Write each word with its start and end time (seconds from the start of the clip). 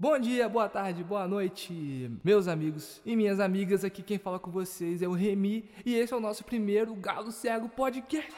Bom 0.00 0.18
dia, 0.18 0.48
boa 0.48 0.66
tarde, 0.66 1.04
boa 1.04 1.28
noite, 1.28 2.10
meus 2.24 2.48
amigos 2.48 3.02
e 3.04 3.14
minhas 3.14 3.38
amigas. 3.38 3.84
Aqui 3.84 4.02
quem 4.02 4.18
fala 4.18 4.38
com 4.38 4.50
vocês 4.50 5.02
é 5.02 5.06
o 5.06 5.12
Remy 5.12 5.70
e 5.84 5.94
esse 5.94 6.14
é 6.14 6.16
o 6.16 6.20
nosso 6.20 6.42
primeiro 6.42 6.94
Galo 6.94 7.30
Cego 7.30 7.68
Podcast. 7.68 8.32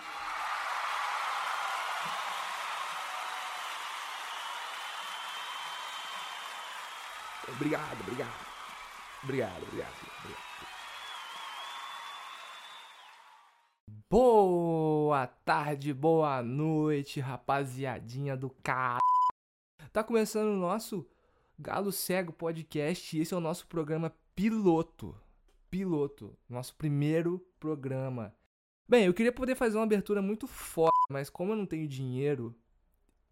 Obrigado, 7.47 8.01
obrigado. 8.01 8.47
Obrigado, 9.23 9.63
obrigado, 9.63 9.95
obrigado. 10.19 10.43
Boa 14.11 15.29
tarde, 15.29 15.95
boa 15.95 16.43
noite, 16.43 17.21
rapaziadinha 17.21 18.37
do 18.37 18.51
cara. 18.51 18.99
Tá 19.93 20.03
começando 20.03 20.49
o 20.49 20.57
nosso 20.57 21.07
Galo 21.63 21.93
Cego 21.93 22.33
Podcast. 22.33 23.17
Esse 23.17 23.33
é 23.33 23.37
o 23.37 23.41
nosso 23.41 23.69
programa 23.69 24.13
piloto. 24.35 25.17
Piloto. 25.71 26.37
Nosso 26.49 26.75
primeiro 26.75 27.39
programa. 27.61 28.35
Bem, 28.89 29.07
eu 29.07 29.15
queria 29.15 29.31
poder 29.31 29.55
fazer 29.55 29.79
uma 29.79 29.85
abertura 29.85 30.21
muito 30.21 30.49
foda, 30.49 30.91
mas 31.09 31.31
como 31.31 31.53
eu 31.53 31.57
não 31.57 31.65
tenho 31.65 31.87
dinheiro 31.87 32.53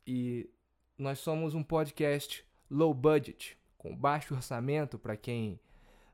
e 0.06 0.48
nós 0.96 1.18
somos 1.18 1.56
um 1.56 1.62
podcast 1.62 2.46
low 2.70 2.94
budget, 2.94 3.58
com 3.76 3.96
baixo 3.96 4.32
orçamento 4.32 4.96
para 4.96 5.16
quem 5.16 5.58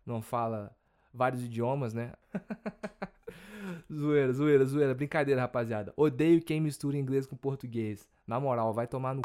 não 0.07 0.23
fala 0.23 0.75
vários 1.13 1.45
idiomas, 1.45 1.93
né? 1.93 2.15
zoeira, 3.93 4.33
zoeira, 4.33 4.65
zoeira. 4.65 4.95
Brincadeira, 4.95 5.43
rapaziada. 5.43 5.93
Odeio 5.95 6.43
quem 6.43 6.63
mistura 6.63 6.97
inglês 6.97 7.27
com 7.27 7.37
português. 7.37 8.09
Na 8.27 8.41
moral, 8.41 8.73
vai 8.73 8.87
tomar 8.87 9.15
no. 9.15 9.21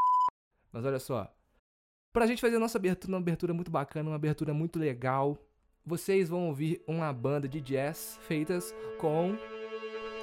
Mas 0.74 0.84
olha 0.84 1.00
só. 1.00 1.34
Pra 2.14 2.28
gente 2.28 2.42
fazer 2.42 2.58
a 2.58 2.60
nossa 2.60 2.78
abertura, 2.78 3.14
uma 3.14 3.20
abertura 3.20 3.54
muito 3.54 3.72
bacana, 3.72 4.10
uma 4.10 4.16
abertura 4.18 4.54
muito 4.54 4.78
legal, 4.78 5.38
vocês 5.86 6.28
vão 6.28 6.48
ouvir 6.48 6.84
uma 6.86 7.12
banda 7.14 7.48
de 7.48 7.62
jazz 7.62 8.20
feitas 8.28 8.76
com 9.00 9.38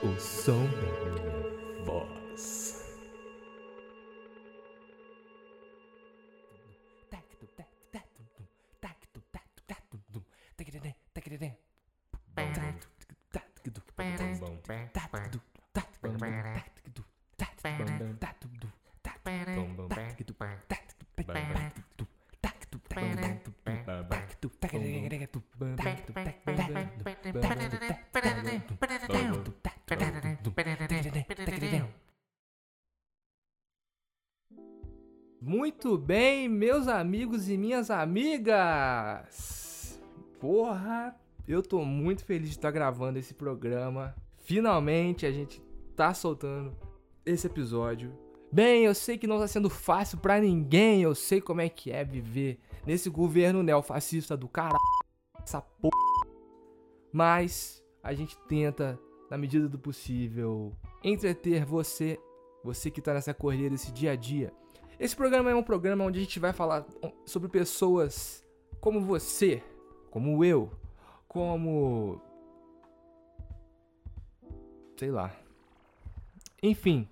o 0.03 0.21
som 0.21 0.69
Muito 35.41 35.97
bem, 35.97 36.49
meus 36.49 36.89
amigos 36.89 37.49
e 37.49 37.57
minhas 37.57 37.91
amigas. 37.91 39.49
Porra, 40.41 41.17
eu 41.47 41.63
tô 41.63 41.85
muito 41.85 42.25
feliz 42.25 42.51
de 42.51 42.57
estar 42.57 42.71
gravando 42.71 43.19
esse 43.19 43.33
programa. 43.35 44.15
Finalmente 44.39 45.25
a 45.25 45.33
gente 45.33 45.63
tá 45.95 46.13
soltando 46.13 46.77
esse 47.25 47.47
episódio. 47.47 48.28
Bem, 48.51 48.85
eu 48.85 48.95
sei 48.95 49.19
que 49.19 49.27
não 49.27 49.39
tá 49.39 49.47
sendo 49.47 49.69
fácil 49.69 50.19
para 50.19 50.41
ninguém, 50.41 51.03
eu 51.03 51.15
sei 51.15 51.39
como 51.39 51.61
é 51.61 51.69
que 51.69 51.91
é 51.91 52.03
viver 52.03 52.59
nesse 52.87 53.11
governo 53.11 53.63
neofascista 53.63 54.37
do 54.39 54.49
caralho, 54.49 54.79
essa 55.43 55.61
porra. 55.61 55.93
Mas 57.13 57.85
a 58.03 58.15
gente 58.15 58.39
tenta, 58.49 58.99
na 59.31 59.37
medida 59.37 59.69
do 59.69 59.79
possível, 59.79 60.73
entreter 61.05 61.67
você, 61.67 62.19
você 62.65 62.91
que 62.91 63.03
tá 63.03 63.13
nessa 63.13 63.35
corrida 63.35 63.71
desse 63.71 63.93
dia 63.93 64.13
a 64.13 64.17
dia. 64.17 64.51
Esse 64.99 65.15
programa 65.15 65.51
é 65.51 65.55
um 65.55 65.63
programa 65.63 66.05
onde 66.05 66.19
a 66.19 66.23
gente 66.23 66.41
vai 66.41 66.55
falar 66.55 66.87
sobre 67.27 67.51
pessoas 67.51 68.43
como 68.81 69.01
você, 69.01 69.63
como 70.11 70.43
eu, 70.43 70.73
como. 71.29 72.19
sei 74.97 75.11
lá. 75.11 75.37
Enfim, 76.63 77.07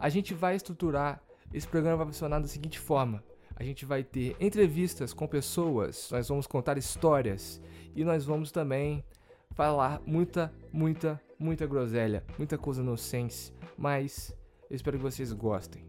a 0.00 0.08
gente 0.08 0.34
vai 0.34 0.56
estruturar. 0.56 1.22
Esse 1.52 1.68
programa 1.68 1.98
vai 1.98 2.06
funcionar 2.06 2.40
da 2.40 2.48
seguinte 2.48 2.78
forma: 2.78 3.22
a 3.54 3.62
gente 3.62 3.84
vai 3.84 4.02
ter 4.02 4.34
entrevistas 4.40 5.12
com 5.12 5.26
pessoas, 5.26 6.08
nós 6.10 6.26
vamos 6.28 6.46
contar 6.46 6.78
histórias 6.78 7.60
e 7.94 8.02
nós 8.02 8.24
vamos 8.24 8.50
também 8.50 9.04
falar 9.50 10.00
muita, 10.06 10.50
muita, 10.72 11.20
muita 11.38 11.66
groselha, 11.66 12.24
muita 12.38 12.56
coisa 12.56 12.82
no 12.82 12.96
sense, 12.96 13.52
mas 13.76 14.34
eu 14.70 14.76
espero 14.76 14.96
que 14.96 15.02
vocês 15.02 15.30
gostem. 15.32 15.84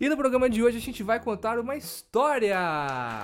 E 0.00 0.08
no 0.08 0.16
programa 0.16 0.48
de 0.48 0.62
hoje 0.62 0.78
a 0.78 0.80
gente 0.80 1.02
vai 1.02 1.20
contar 1.20 1.58
uma 1.58 1.76
história. 1.76 2.56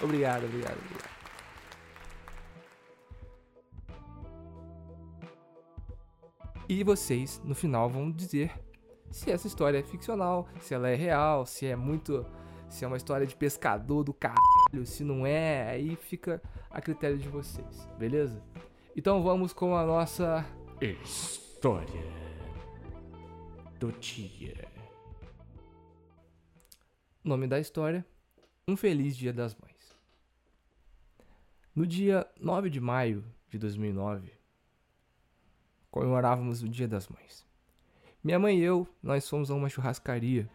obrigado, 0.00 0.44
obrigado, 0.44 0.78
obrigado. 0.78 1.09
E 6.70 6.84
vocês, 6.84 7.42
no 7.44 7.52
final, 7.52 7.90
vão 7.90 8.12
dizer 8.12 8.52
se 9.10 9.28
essa 9.28 9.48
história 9.48 9.78
é 9.78 9.82
ficcional, 9.82 10.48
se 10.60 10.72
ela 10.72 10.88
é 10.88 10.94
real, 10.94 11.44
se 11.44 11.66
é 11.66 11.74
muito. 11.74 12.24
se 12.68 12.84
é 12.84 12.86
uma 12.86 12.96
história 12.96 13.26
de 13.26 13.34
pescador 13.34 14.04
do 14.04 14.14
caralho, 14.14 14.86
se 14.86 15.02
não 15.02 15.26
é, 15.26 15.68
aí 15.68 15.96
fica 15.96 16.40
a 16.70 16.80
critério 16.80 17.18
de 17.18 17.28
vocês, 17.28 17.88
beleza? 17.98 18.40
Então 18.94 19.20
vamos 19.20 19.52
com 19.52 19.76
a 19.76 19.84
nossa 19.84 20.46
história 20.80 22.04
do 23.80 23.90
dia. 23.90 24.68
Nome 27.24 27.48
da 27.48 27.58
história: 27.58 28.06
Um 28.68 28.76
Feliz 28.76 29.16
Dia 29.16 29.32
das 29.32 29.56
Mães. 29.56 29.98
No 31.74 31.84
dia 31.84 32.24
9 32.40 32.70
de 32.70 32.80
maio 32.80 33.24
de 33.48 33.58
2009, 33.58 34.39
comemorávamos 35.90 36.62
o 36.62 36.68
Dia 36.68 36.88
das 36.88 37.08
Mães. 37.08 37.46
Minha 38.22 38.38
mãe 38.38 38.58
e 38.58 38.62
eu, 38.62 38.86
nós 39.02 39.28
fomos 39.28 39.50
a 39.50 39.54
uma 39.54 39.68
churrascaria 39.68 40.48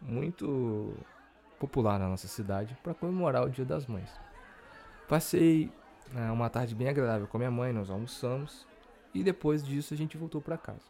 muito 0.00 0.94
popular 1.58 1.98
na 1.98 2.08
nossa 2.08 2.28
cidade 2.28 2.76
para 2.82 2.94
comemorar 2.94 3.44
o 3.44 3.50
Dia 3.50 3.64
das 3.64 3.86
Mães. 3.86 4.10
Passei 5.08 5.72
né, 6.12 6.30
uma 6.30 6.48
tarde 6.48 6.74
bem 6.74 6.88
agradável 6.88 7.26
com 7.26 7.38
minha 7.38 7.50
mãe, 7.50 7.72
nós 7.72 7.90
almoçamos 7.90 8.66
e 9.12 9.22
depois 9.22 9.64
disso 9.64 9.92
a 9.92 9.96
gente 9.96 10.16
voltou 10.16 10.40
para 10.40 10.56
casa. 10.56 10.86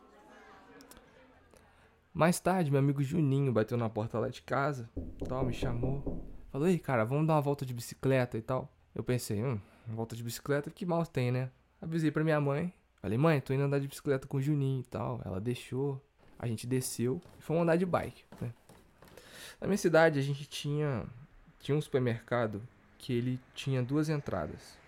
Mais 2.12 2.40
tarde, 2.40 2.70
meu 2.70 2.80
amigo 2.80 3.02
Juninho 3.02 3.52
bateu 3.52 3.78
na 3.78 3.88
porta 3.88 4.18
lá 4.18 4.28
de 4.28 4.42
casa, 4.42 4.90
tal, 5.28 5.44
me 5.44 5.52
chamou, 5.52 6.24
falou: 6.50 6.66
"Ei, 6.66 6.78
cara, 6.78 7.04
vamos 7.04 7.26
dar 7.26 7.34
uma 7.34 7.40
volta 7.40 7.64
de 7.64 7.72
bicicleta 7.72 8.36
e 8.36 8.42
tal". 8.42 8.72
Eu 8.94 9.04
pensei: 9.04 9.42
"Hum, 9.42 9.60
volta 9.86 10.16
de 10.16 10.22
bicicleta, 10.22 10.70
que 10.70 10.84
mal 10.84 11.06
tem, 11.06 11.30
né?". 11.30 11.50
Avisei 11.80 12.10
para 12.10 12.24
minha 12.24 12.40
mãe, 12.40 12.74
Falei, 13.00 13.16
mãe, 13.16 13.40
tô 13.40 13.52
indo 13.52 13.62
andar 13.62 13.78
de 13.78 13.86
bicicleta 13.86 14.26
com 14.26 14.38
o 14.38 14.42
Juninho 14.42 14.80
e 14.80 14.84
tal. 14.84 15.20
Ela 15.24 15.40
deixou, 15.40 16.02
a 16.38 16.46
gente 16.46 16.66
desceu 16.66 17.20
e 17.38 17.42
fomos 17.42 17.62
andar 17.62 17.76
de 17.76 17.86
bike, 17.86 18.24
né? 18.40 18.52
Na 19.60 19.66
minha 19.66 19.78
cidade 19.78 20.18
a 20.18 20.22
gente 20.22 20.46
tinha, 20.46 21.04
tinha 21.60 21.76
um 21.76 21.80
supermercado 21.80 22.62
que 22.98 23.12
ele 23.12 23.40
tinha 23.54 23.82
duas 23.82 24.08
entradas. 24.08 24.78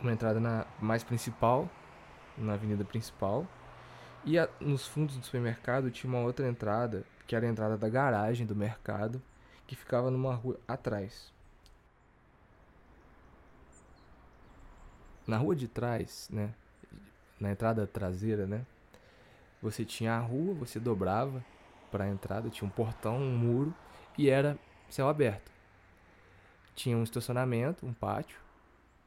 Uma 0.00 0.12
entrada 0.12 0.40
na 0.40 0.66
mais 0.80 1.04
principal, 1.04 1.68
na 2.38 2.54
avenida 2.54 2.84
principal, 2.84 3.46
e 4.24 4.38
a, 4.38 4.48
nos 4.60 4.86
fundos 4.86 5.16
do 5.16 5.24
supermercado 5.24 5.90
tinha 5.90 6.12
uma 6.12 6.22
outra 6.22 6.48
entrada, 6.48 7.04
que 7.26 7.34
era 7.34 7.46
a 7.46 7.50
entrada 7.50 7.76
da 7.76 7.88
garagem 7.88 8.46
do 8.46 8.54
mercado, 8.56 9.20
que 9.66 9.76
ficava 9.76 10.10
numa 10.10 10.34
rua 10.34 10.58
atrás. 10.66 11.32
Na 15.26 15.36
rua 15.36 15.54
de 15.54 15.68
trás, 15.68 16.28
né, 16.32 16.54
na 17.40 17.50
entrada 17.50 17.86
traseira, 17.86 18.46
né? 18.46 18.64
Você 19.62 19.84
tinha 19.84 20.14
a 20.14 20.20
rua, 20.20 20.54
você 20.54 20.78
dobrava 20.78 21.44
para 21.90 22.04
a 22.04 22.08
entrada, 22.08 22.48
tinha 22.48 22.66
um 22.66 22.70
portão, 22.70 23.16
um 23.16 23.36
muro 23.36 23.74
e 24.16 24.28
era 24.28 24.58
céu 24.88 25.08
aberto. 25.08 25.50
Tinha 26.74 26.96
um 26.96 27.02
estacionamento, 27.02 27.86
um 27.86 27.92
pátio 27.92 28.38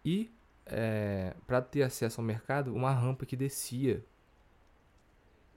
e 0.03 0.31
é, 0.65 1.33
para 1.47 1.61
ter 1.61 1.83
acesso 1.83 2.21
ao 2.21 2.25
mercado, 2.25 2.73
uma 2.73 2.91
rampa 2.91 3.25
que 3.25 3.35
descia. 3.35 4.03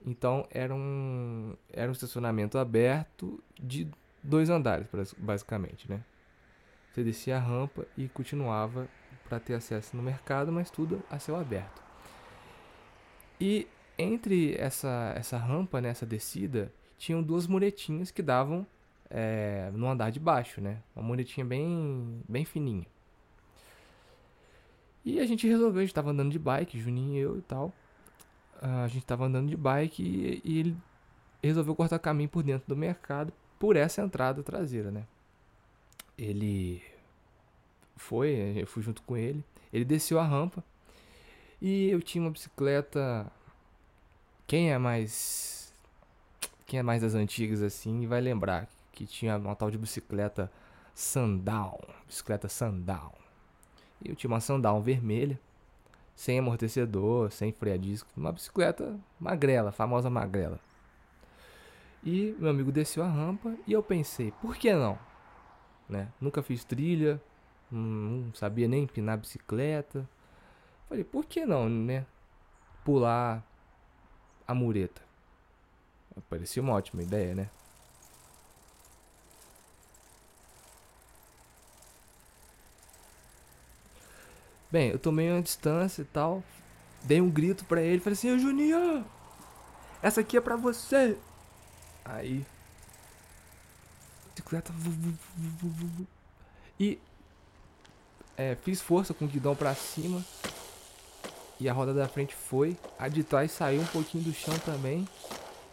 Então 0.05 0.47
era 0.49 0.73
um, 0.73 1.55
era 1.71 1.89
um 1.89 1.91
estacionamento 1.91 2.57
aberto 2.57 3.43
de 3.59 3.87
dois 4.23 4.49
andares, 4.49 4.87
basicamente, 5.17 5.89
né? 5.89 6.03
Você 6.91 7.03
descia 7.03 7.37
a 7.37 7.39
rampa 7.39 7.85
e 7.95 8.07
continuava 8.07 8.87
para 9.27 9.39
ter 9.39 9.53
acesso 9.53 9.95
no 9.95 10.01
mercado, 10.01 10.51
mas 10.51 10.71
tudo 10.71 11.03
a 11.09 11.19
céu 11.19 11.35
aberto. 11.35 11.86
E 13.39 13.67
entre 13.97 14.55
essa, 14.55 15.13
essa 15.15 15.37
rampa, 15.37 15.81
né, 15.81 15.93
descida, 16.07 16.71
tinham 16.97 17.21
duas 17.21 17.47
muretinhas 17.47 18.11
que 18.11 18.21
davam 18.21 18.65
é, 19.09 19.69
no 19.73 19.87
andar 19.87 20.11
de 20.11 20.19
baixo, 20.19 20.61
né? 20.61 20.81
Uma 20.95 21.03
muretinha 21.03 21.45
bem, 21.45 22.21
bem 22.27 22.45
fininha. 22.45 22.85
E 25.05 25.19
a 25.19 25.25
gente 25.25 25.47
resolveu, 25.47 25.79
a 25.79 25.85
gente 25.85 25.93
tava 25.93 26.11
andando 26.11 26.31
de 26.31 26.39
bike, 26.39 26.79
Juninho 26.79 27.15
e 27.15 27.17
eu 27.19 27.37
e 27.37 27.41
tal. 27.41 27.73
A 28.61 28.87
gente 28.87 29.05
tava 29.05 29.25
andando 29.25 29.47
de 29.47 29.55
bike 29.55 30.03
e, 30.03 30.41
e 30.43 30.59
ele 30.59 30.77
resolveu 31.41 31.75
cortar 31.75 31.99
caminho 31.99 32.29
por 32.29 32.43
dentro 32.43 32.67
do 32.67 32.75
mercado 32.75 33.31
por 33.57 33.75
essa 33.75 34.01
entrada 34.01 34.43
traseira, 34.43 34.91
né? 34.91 35.05
Ele 36.17 36.81
foi, 37.95 38.53
eu 38.57 38.67
fui 38.67 38.83
junto 38.83 39.01
com 39.03 39.15
ele. 39.15 39.43
Ele 39.71 39.85
desceu 39.85 40.19
a 40.19 40.23
rampa 40.23 40.63
e 41.61 41.89
eu 41.89 42.01
tinha 42.01 42.23
uma 42.23 42.31
bicicleta. 42.31 43.31
Quem 44.45 44.71
é 44.71 44.77
mais. 44.77 45.73
Quem 46.65 46.79
é 46.79 46.83
mais 46.83 47.01
das 47.01 47.13
antigas 47.13 47.61
assim 47.61 48.05
vai 48.07 48.21
lembrar 48.21 48.67
que 48.91 49.05
tinha 49.05 49.37
uma 49.37 49.55
tal 49.55 49.71
de 49.71 49.77
bicicleta 49.77 50.51
Sandal. 50.93 51.79
Bicicleta 52.07 52.49
Sandal. 52.49 53.13
E 54.03 54.09
eu 54.09 54.15
tinha 54.15 54.29
uma 54.29 54.39
Sandal 54.39 54.81
vermelha, 54.81 55.39
sem 56.15 56.39
amortecedor, 56.39 57.31
sem 57.31 57.51
freio 57.51 57.75
a 57.75 57.77
disco. 57.77 58.09
Uma 58.17 58.31
bicicleta 58.31 58.99
magrela, 59.19 59.71
famosa 59.71 60.09
magrela. 60.09 60.59
E 62.03 62.35
meu 62.39 62.49
amigo 62.49 62.71
desceu 62.71 63.03
a 63.03 63.07
rampa 63.07 63.55
e 63.65 63.73
eu 63.73 63.83
pensei, 63.83 64.31
por 64.41 64.55
que 64.55 64.73
não? 64.73 64.97
Né? 65.89 66.07
Nunca 66.19 66.41
fiz 66.41 66.63
trilha, 66.63 67.21
não 67.71 68.33
sabia 68.33 68.67
nem 68.67 68.83
empinar 68.83 69.17
bicicleta. 69.17 70.07
Falei, 70.87 71.03
por 71.03 71.25
que 71.25 71.45
não, 71.45 71.69
né? 71.69 72.05
Pular 72.83 73.43
a 74.47 74.53
mureta. 74.53 75.01
Parecia 76.29 76.61
uma 76.61 76.73
ótima 76.73 77.03
ideia, 77.03 77.35
né? 77.35 77.49
Bem, 84.71 84.89
eu 84.89 84.99
tomei 84.99 85.31
uma 85.31 85.41
distância 85.41 86.01
e 86.01 86.05
tal. 86.05 86.43
Dei 87.03 87.21
um 87.21 87.29
grito 87.29 87.63
pra 87.65 87.81
ele. 87.81 88.01
Falei 88.01 88.13
assim, 88.13 88.37
Juninho! 88.39 89.05
Essa 90.01 90.21
aqui 90.21 90.37
é 90.37 90.41
pra 90.41 90.55
você! 90.55 91.17
Aí. 92.03 92.45
Bicicleta. 94.29 94.73
E. 96.79 96.99
É, 98.35 98.55
fiz 98.55 98.81
força 98.81 99.13
com 99.13 99.25
o 99.25 99.27
guidão 99.27 99.55
pra 99.55 99.73
cima. 99.73 100.23
E 101.59 101.67
a 101.67 101.73
roda 101.73 101.93
da 101.93 102.07
frente 102.07 102.35
foi. 102.35 102.77
A 102.99 103.07
de 103.07 103.23
trás 103.23 103.51
saiu 103.51 103.81
um 103.81 103.85
pouquinho 103.85 104.23
do 104.23 104.33
chão 104.33 104.57
também. 104.59 105.07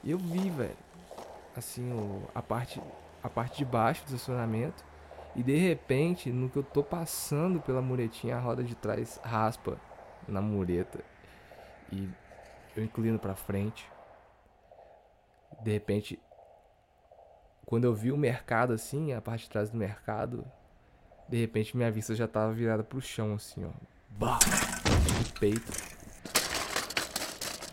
E 0.02 0.10
eu 0.10 0.18
vi, 0.18 0.48
velho. 0.50 0.76
Assim, 1.56 1.92
o, 1.92 2.22
a, 2.34 2.42
parte, 2.42 2.80
a 3.22 3.28
parte 3.28 3.58
de 3.58 3.64
baixo 3.64 4.02
do 4.02 4.14
estacionamento. 4.14 4.84
E 5.36 5.42
de 5.42 5.56
repente, 5.56 6.30
no 6.30 6.48
que 6.48 6.56
eu 6.56 6.62
tô 6.62 6.82
passando 6.82 7.60
pela 7.60 7.82
muretinha, 7.82 8.36
a 8.36 8.40
roda 8.40 8.62
de 8.62 8.74
trás 8.74 9.20
raspa 9.22 9.78
na 10.26 10.40
mureta. 10.40 11.04
E 11.92 12.08
eu 12.76 12.84
inclino 12.84 13.18
pra 13.18 13.34
frente. 13.34 13.90
De 15.62 15.72
repente, 15.72 16.18
quando 17.66 17.84
eu 17.84 17.94
vi 17.94 18.12
o 18.12 18.16
mercado 18.16 18.72
assim, 18.72 19.12
a 19.12 19.20
parte 19.20 19.44
de 19.44 19.50
trás 19.50 19.70
do 19.70 19.76
mercado, 19.76 20.44
de 21.28 21.40
repente 21.40 21.76
minha 21.76 21.90
vista 21.90 22.14
já 22.14 22.28
tava 22.28 22.52
virada 22.52 22.82
pro 22.82 23.00
chão 23.00 23.34
assim, 23.34 23.64
ó. 23.64 23.70
Bah! 24.10 24.38
Peito. 25.38 25.72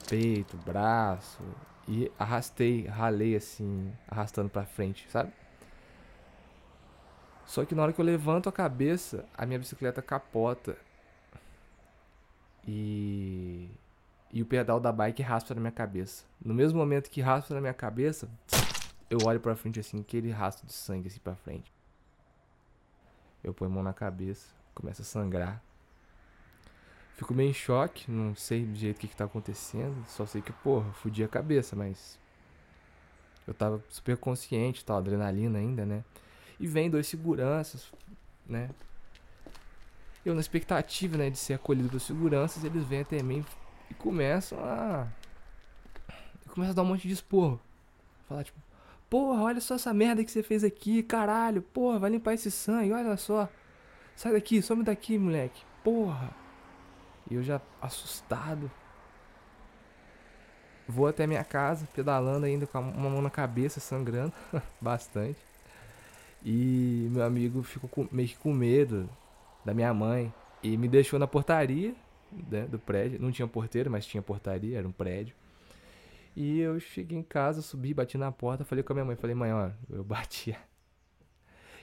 Peito, 0.10 0.58
braço. 0.58 1.42
E 1.88 2.12
arrastei, 2.18 2.86
ralei 2.86 3.36
assim, 3.36 3.92
arrastando 4.08 4.50
pra 4.50 4.66
frente, 4.66 5.08
sabe? 5.10 5.31
Só 7.46 7.66
que 7.66 7.75
na 7.75 7.84
hora 7.84 7.94
que 7.94 8.00
eu 8.00 8.06
levanto 8.06 8.48
a 8.48 8.52
cabeça, 8.52 9.25
a 9.38 9.46
minha 9.46 9.60
bicicleta 9.60 10.02
capota. 10.02 10.78
E. 12.68 13.69
E 14.31 14.42
o 14.42 14.46
pedal 14.46 14.80
da 14.80 14.92
bike 14.94 15.22
raspa 15.22 15.54
na 15.54 15.60
minha 15.60 15.72
cabeça. 15.72 16.24
No 16.44 16.54
mesmo 16.54 16.80
momento 16.80 17.10
que 17.10 17.19
raspa 17.19 17.54
na 17.54 17.60
minha 17.60 17.74
cabeça, 17.74 18.30
eu 19.10 19.18
olho 19.25 19.42
pra 19.42 19.58
frente 19.58 19.78
assim, 19.78 20.00
aquele 20.00 20.31
rastro 20.31 20.66
de 20.66 20.72
sangue 20.72 21.10
assim 21.10 21.19
pra 21.19 21.36
frente. 21.36 21.74
Eu 23.44 23.54
ponho 23.54 23.69
a 23.69 23.74
mão 23.74 23.84
na 23.84 23.94
cabeça, 23.94 24.48
começa 24.74 25.02
a 25.02 25.06
sangrar. 25.06 25.62
Fico 27.16 27.34
meio 27.34 27.50
em 27.52 27.54
choque, 27.54 28.10
não 28.10 28.36
sei 28.36 28.66
do 28.66 28.75
jeito 28.75 29.00
que, 29.00 29.08
que 29.08 29.16
tá 29.16 29.25
acontecendo. 29.25 29.96
Só 30.08 30.25
sei 30.25 30.42
que, 30.42 30.52
porra, 30.52 30.92
fudi 30.94 31.24
a 31.24 31.28
cabeça, 31.28 31.75
mas. 31.75 32.19
Eu 33.48 33.54
tava 33.54 33.84
super 33.90 34.18
consciente, 34.18 34.86
tal, 34.86 34.98
adrenalina 34.98 35.60
ainda, 35.60 35.86
né? 35.86 36.04
E 36.60 36.68
vem 36.68 36.90
dois 36.90 37.08
seguranças, 37.08 37.92
né? 38.48 38.69
Eu 40.24 40.36
na 40.36 40.42
expectativa, 40.42 41.18
né, 41.18 41.30
de 41.30 41.38
ser 41.38 41.56
acolhido 41.56 41.90
pelos 41.90 42.04
seguranças, 42.04 42.63
eles 42.63 42.84
vêm 42.86 43.02
até 43.02 43.24
mim 43.24 43.44
e 43.90 43.94
começam 43.96 44.60
a. 44.60 45.08
Começam 46.50 46.72
a 46.72 46.75
dar 46.75 46.84
um 46.84 46.86
monte 46.86 47.08
de 47.08 47.13
esporro. 47.13 47.60
Falar, 48.28 48.44
tipo, 48.44 48.60
porra, 49.10 49.42
olha 49.42 49.60
só 49.60 49.75
essa 49.75 49.94
merda 49.94 50.24
que 50.24 50.31
você 50.31 50.44
fez 50.44 50.63
aqui, 50.63 51.02
caralho, 51.02 51.62
porra, 51.62 52.00
vai 52.00 52.10
limpar 52.12 52.34
esse 52.34 52.52
sangue, 52.52 52.92
olha 52.94 53.18
só. 53.18 53.50
Sai 54.16 54.34
daqui, 54.34 54.62
some 54.62 54.84
daqui, 54.84 55.18
moleque, 55.18 55.62
porra. 55.84 56.41
E 57.31 57.36
eu 57.36 57.42
já 57.42 57.62
assustado. 57.81 58.69
Vou 60.86 61.07
até 61.07 61.25
minha 61.25 61.45
casa, 61.45 61.88
pedalando 61.95 62.45
ainda 62.45 62.68
com 62.68 62.78
uma 62.78 63.10
mão 63.10 63.22
na 63.22 63.30
cabeça, 63.30 63.80
sangrando 63.80 64.33
bastante. 64.81 65.39
E 66.44 67.07
meu 67.10 67.24
amigo 67.24 67.63
ficou 67.63 67.89
com, 67.89 68.06
meio 68.12 68.28
que 68.28 68.36
com 68.36 68.54
medo 68.54 69.10
da 69.63 69.74
minha 69.74 69.94
mãe. 69.94 70.33
E 70.62 70.75
me 70.75 70.89
deixou 70.89 71.18
na 71.18 71.25
portaria 71.25 71.95
né, 72.50 72.63
do 72.63 72.78
prédio. 72.78 73.22
Não 73.22 73.31
tinha 73.31 73.48
porteiro, 73.48 73.89
mas 73.89 74.06
tinha 74.06 74.22
portaria, 74.22 74.77
era 74.77 74.88
um 74.88 74.92
prédio. 74.92 75.34
E 76.36 76.60
eu 76.60 76.81
cheguei 76.81 77.18
em 77.18 77.24
casa, 77.24 77.62
subi, 77.62 77.94
bati 77.94 78.18
na 78.18 78.31
porta, 78.31 78.66
falei 78.66 78.84
com 78.84 78.92
a 78.92 78.95
minha 78.95 79.06
mãe, 79.06 79.16
falei, 79.16 79.36
mãe, 79.36 79.54
ó, 79.54 79.72
eu 79.89 80.04
bati. 80.04 80.54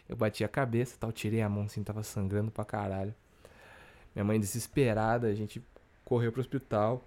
Eu 0.06 0.14
bati 0.14 0.44
a 0.44 0.48
cabeça 0.48 0.96
tal, 1.00 1.10
tirei 1.10 1.40
a 1.40 1.48
mão 1.48 1.64
assim, 1.64 1.82
tava 1.82 2.02
sangrando 2.02 2.50
pra 2.50 2.66
caralho. 2.66 3.14
Minha 4.18 4.24
mãe 4.24 4.40
desesperada, 4.40 5.28
a 5.28 5.32
gente 5.32 5.62
correu 6.04 6.32
pro 6.32 6.40
hospital. 6.40 7.00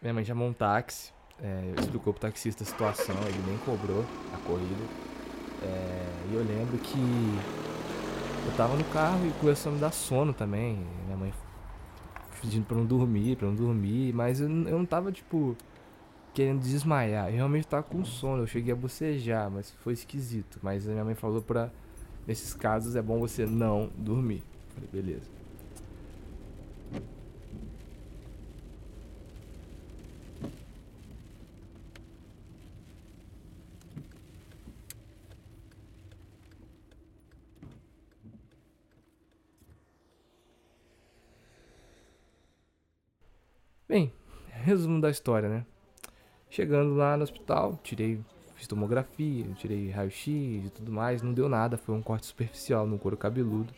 Minha 0.00 0.14
mãe 0.14 0.24
chamou 0.24 0.48
um 0.48 0.54
táxi, 0.54 1.12
é, 1.38 1.74
explicou 1.78 2.14
pro 2.14 2.22
taxista 2.22 2.64
a 2.64 2.66
situação, 2.66 3.14
ele 3.26 3.42
nem 3.46 3.58
cobrou 3.58 4.02
a 4.32 4.38
corrida. 4.38 4.82
É, 5.62 6.10
e 6.30 6.34
eu 6.34 6.42
lembro 6.42 6.78
que 6.78 6.98
eu 6.98 8.56
tava 8.56 8.74
no 8.74 8.84
carro 8.84 9.26
e 9.26 9.32
começou 9.38 9.70
a 9.70 9.74
me 9.74 9.80
dar 9.82 9.90
sono 9.90 10.32
também. 10.32 10.82
Minha 11.04 11.18
mãe 11.18 11.34
pedindo 12.40 12.64
pra 12.64 12.78
não 12.78 12.86
dormir, 12.86 13.36
pra 13.36 13.46
não 13.46 13.54
dormir, 13.54 14.14
mas 14.14 14.40
eu, 14.40 14.48
eu 14.48 14.78
não 14.78 14.86
tava 14.86 15.12
tipo 15.12 15.54
querendo 16.32 16.62
desmaiar. 16.62 17.28
Eu 17.28 17.34
realmente 17.34 17.66
tava 17.66 17.82
com 17.82 18.02
sono, 18.02 18.44
eu 18.44 18.46
cheguei 18.46 18.72
a 18.72 18.76
bocejar, 18.76 19.50
mas 19.50 19.72
foi 19.82 19.92
esquisito. 19.92 20.58
Mas 20.62 20.88
a 20.88 20.90
minha 20.90 21.04
mãe 21.04 21.14
falou 21.14 21.42
pra. 21.42 21.70
Nesses 22.26 22.54
casos 22.54 22.96
é 22.96 23.02
bom 23.02 23.18
você 23.18 23.44
não 23.44 23.90
dormir. 23.98 24.42
falei, 24.74 24.88
beleza. 24.90 25.38
Bem, 43.88 44.12
resumo 44.68 45.00
da 45.00 45.10
história, 45.10 45.48
né? 45.48 45.66
Chegando 46.50 46.94
lá 46.94 47.16
no 47.16 47.22
hospital, 47.22 47.78
tirei, 47.82 48.20
fiz 48.54 48.66
tomografia, 48.66 49.44
tirei 49.54 49.90
raio-x 49.90 50.26
e 50.66 50.70
tudo 50.74 50.92
mais, 50.92 51.22
não 51.22 51.32
deu 51.32 51.48
nada, 51.48 51.76
foi 51.76 51.94
um 51.94 52.02
corte 52.02 52.26
superficial 52.26 52.86
no 52.86 52.98
couro 52.98 53.16
cabeludo. 53.16 53.72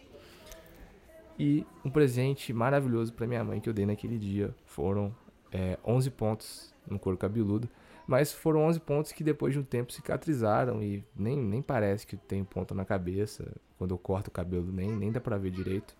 E 1.39 1.67
um 1.85 1.91
presente 1.91 2.53
maravilhoso 2.53 3.13
para 3.13 3.27
minha 3.27 3.43
mãe 3.43 3.61
que 3.61 3.69
eu 3.69 3.73
dei 3.73 3.87
naquele 3.87 4.19
dia 4.19 4.55
foram 4.67 5.15
é, 5.51 5.79
11 5.85 6.11
pontos 6.11 6.75
no 6.87 6.99
couro 6.99 7.17
cabeludo, 7.17 7.69
mas 8.07 8.33
foram 8.33 8.65
11 8.65 8.81
pontos 8.81 9.13
que 9.13 9.25
depois 9.25 9.55
de 9.55 9.59
um 9.59 9.63
tempo 9.63 9.93
cicatrizaram 9.93 10.83
e 10.83 11.05
nem, 11.17 11.37
nem 11.37 11.63
parece 11.63 12.07
que 12.07 12.17
tem 12.17 12.45
ponta 12.45 12.75
na 12.75 12.85
cabeça. 12.85 13.57
Quando 13.79 13.93
eu 13.93 13.99
corto 13.99 14.29
o 14.29 14.33
cabelo, 14.33 14.71
nem, 14.71 14.91
nem 14.91 15.11
dá 15.11 15.21
pra 15.21 15.39
ver 15.39 15.51
direito. 15.51 15.97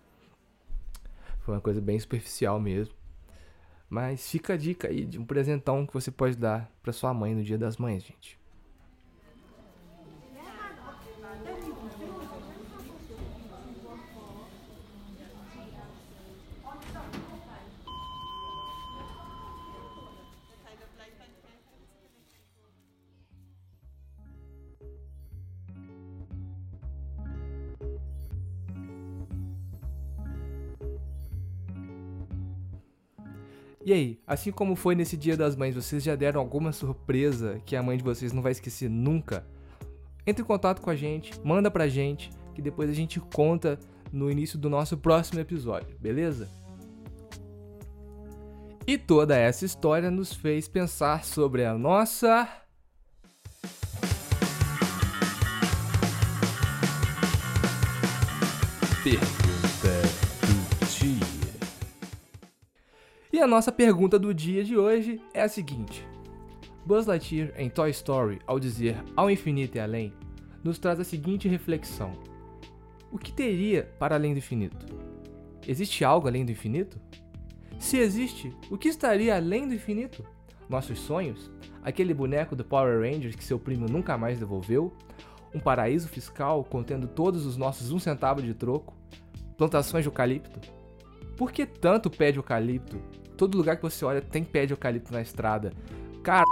Foi 1.39 1.55
uma 1.55 1.61
coisa 1.61 1.81
bem 1.81 1.97
superficial 1.99 2.59
mesmo. 2.59 2.93
Mas 3.91 4.31
fica 4.31 4.53
a 4.53 4.57
dica 4.57 4.87
aí 4.87 5.05
de 5.05 5.19
um 5.19 5.25
presentão 5.25 5.85
que 5.85 5.93
você 5.93 6.09
pode 6.09 6.37
dar 6.37 6.71
para 6.81 6.93
sua 6.93 7.13
mãe 7.13 7.35
no 7.35 7.43
Dia 7.43 7.57
das 7.57 7.75
Mães, 7.75 8.01
gente. 8.01 8.39
E 33.83 33.91
aí, 33.91 34.19
assim 34.27 34.51
como 34.51 34.75
foi 34.75 34.93
nesse 34.93 35.17
Dia 35.17 35.35
das 35.35 35.55
Mães, 35.55 35.73
vocês 35.73 36.03
já 36.03 36.15
deram 36.15 36.39
alguma 36.39 36.71
surpresa 36.71 37.59
que 37.65 37.75
a 37.75 37.81
mãe 37.81 37.97
de 37.97 38.03
vocês 38.03 38.31
não 38.31 38.41
vai 38.41 38.51
esquecer 38.51 38.89
nunca? 38.89 39.45
Entre 40.25 40.43
em 40.43 40.45
contato 40.45 40.81
com 40.81 40.89
a 40.91 40.95
gente, 40.95 41.33
manda 41.43 41.71
pra 41.71 41.87
gente, 41.87 42.29
que 42.53 42.61
depois 42.61 42.89
a 42.91 42.93
gente 42.93 43.19
conta 43.19 43.79
no 44.11 44.29
início 44.29 44.59
do 44.59 44.69
nosso 44.69 44.97
próximo 44.97 45.39
episódio, 45.39 45.97
beleza? 45.99 46.47
E 48.85 48.99
toda 48.99 49.35
essa 49.35 49.65
história 49.65 50.11
nos 50.11 50.31
fez 50.31 50.67
pensar 50.67 51.23
sobre 51.23 51.65
a 51.65 51.75
nossa. 51.75 52.47
Pergunta 59.03 59.30
E 63.41 63.43
a 63.43 63.47
nossa 63.47 63.71
pergunta 63.71 64.19
do 64.19 64.35
dia 64.35 64.63
de 64.63 64.77
hoje 64.77 65.19
é 65.33 65.41
a 65.41 65.49
seguinte: 65.49 66.07
Buzz 66.85 67.07
Lightyear 67.07 67.51
em 67.57 67.71
Toy 67.71 67.89
Story, 67.89 68.39
ao 68.45 68.59
dizer 68.59 69.03
ao 69.15 69.31
infinito 69.31 69.77
e 69.77 69.79
além, 69.79 70.13
nos 70.63 70.77
traz 70.77 70.99
a 70.99 71.03
seguinte 71.03 71.47
reflexão: 71.47 72.13
O 73.11 73.17
que 73.17 73.33
teria 73.33 73.91
para 73.97 74.13
além 74.13 74.33
do 74.33 74.37
infinito? 74.37 74.85
Existe 75.67 76.05
algo 76.05 76.27
além 76.27 76.45
do 76.45 76.51
infinito? 76.51 77.01
Se 77.79 77.97
existe, 77.97 78.55
o 78.69 78.77
que 78.77 78.89
estaria 78.89 79.35
além 79.35 79.67
do 79.67 79.73
infinito? 79.73 80.23
Nossos 80.69 80.99
sonhos? 80.99 81.49
Aquele 81.81 82.13
boneco 82.13 82.55
do 82.55 82.63
Power 82.63 82.99
Rangers 82.99 83.35
que 83.35 83.43
seu 83.43 83.57
primo 83.57 83.87
nunca 83.87 84.19
mais 84.19 84.37
devolveu? 84.37 84.95
Um 85.51 85.59
paraíso 85.59 86.07
fiscal 86.07 86.63
contendo 86.63 87.07
todos 87.07 87.47
os 87.47 87.57
nossos 87.57 87.91
um 87.91 87.97
centavo 87.97 88.39
de 88.39 88.53
troco? 88.53 88.93
Plantações 89.57 90.03
de 90.03 90.09
eucalipto? 90.09 90.59
Por 91.35 91.51
que 91.51 91.65
tanto 91.65 92.07
pé 92.07 92.31
de 92.31 92.37
eucalipto? 92.37 93.01
Todo 93.41 93.57
lugar 93.57 93.75
que 93.75 93.81
você 93.81 94.05
olha 94.05 94.21
tem 94.21 94.43
pé 94.43 94.67
de 94.67 94.73
eucalipto 94.73 95.11
na 95.11 95.19
estrada. 95.19 95.73
Cara, 96.21 96.45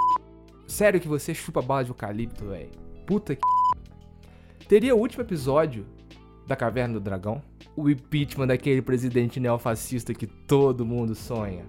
sério 0.65 0.99
que 0.99 1.07
você 1.07 1.35
chupa 1.35 1.61
bala 1.61 1.83
de 1.83 1.91
eucalipto, 1.91 2.45
velho? 2.45 2.71
Puta 3.05 3.35
que. 3.35 3.41
Teria 4.67 4.95
o 4.95 4.99
último 4.99 5.21
episódio 5.21 5.85
da 6.47 6.55
Caverna 6.55 6.95
do 6.95 6.99
Dragão? 6.99 7.43
O 7.75 7.91
impeachment 7.91 8.47
daquele 8.47 8.81
presidente 8.81 9.39
neofascista 9.39 10.15
que 10.15 10.25
todo 10.25 10.83
mundo 10.83 11.13
sonha? 11.13 11.63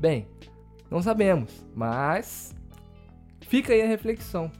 Bem, 0.00 0.26
não 0.90 1.00
sabemos, 1.00 1.64
mas. 1.72 2.52
Fica 3.42 3.72
aí 3.72 3.82
a 3.82 3.86
reflexão. 3.86 4.50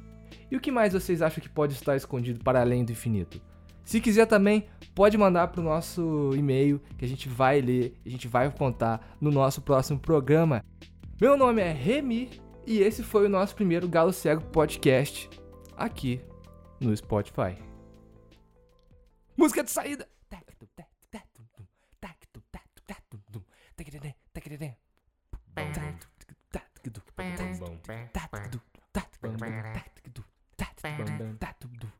E 0.49 0.57
o 0.57 0.61
que 0.61 0.71
mais 0.71 0.93
vocês 0.93 1.21
acham 1.21 1.43
que 1.43 1.49
pode 1.49 1.73
estar 1.73 1.97
escondido 1.97 2.45
para 2.45 2.61
além 2.61 2.85
do 2.85 2.93
infinito? 2.93 3.43
Se 3.90 4.00
quiser 4.00 4.25
também, 4.25 4.68
pode 4.94 5.18
mandar 5.18 5.49
para 5.49 5.61
o 5.61 5.64
nosso 5.64 6.30
e-mail 6.37 6.80
que 6.97 7.04
a 7.04 7.09
gente 7.09 7.28
vai 7.28 7.61
ler, 7.61 7.92
a 8.06 8.09
gente 8.09 8.28
vai 8.28 8.49
contar 8.49 9.16
no 9.20 9.32
nosso 9.32 9.61
próximo 9.61 9.99
programa. 9.99 10.64
Meu 11.20 11.37
nome 11.37 11.61
é 11.61 11.73
Remy 11.73 12.40
e 12.64 12.78
esse 12.78 13.02
foi 13.02 13.26
o 13.26 13.28
nosso 13.28 13.52
primeiro 13.52 13.88
Galo 13.88 14.12
Cego 14.12 14.42
Podcast 14.42 15.28
aqui 15.76 16.20
no 16.78 16.97
Spotify. 16.97 17.56
Música 19.37 19.64
de 19.64 19.73
saída! 19.73 20.09
Bum, 20.30 20.38
bum, 27.26 27.59
bum, 27.59 27.76
bum, 30.88 31.18
bum, 31.18 31.78
bum, 31.78 32.00